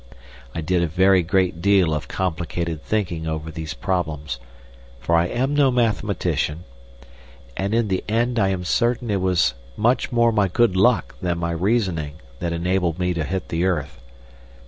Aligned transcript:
I 0.55 0.61
did 0.61 0.81
a 0.81 0.87
very 0.87 1.21
great 1.21 1.61
deal 1.61 1.93
of 1.93 2.07
complicated 2.07 2.81
thinking 2.83 3.27
over 3.27 3.51
these 3.51 3.75
problems—for 3.75 5.15
I 5.15 5.25
am 5.27 5.53
no 5.53 5.69
mathematician—and 5.69 6.65
in 7.75 7.87
the 7.87 8.03
end 8.09 8.39
I 8.39 8.47
am 8.49 8.63
certain 8.65 9.11
it 9.11 9.21
was 9.21 9.53
much 9.77 10.11
more 10.11 10.31
my 10.31 10.47
good 10.47 10.75
luck 10.75 11.13
than 11.21 11.37
my 11.37 11.51
reasoning 11.51 12.13
that 12.39 12.51
enabled 12.51 12.97
me 12.97 13.13
to 13.13 13.23
hit 13.23 13.49
the 13.49 13.63
earth. 13.65 14.01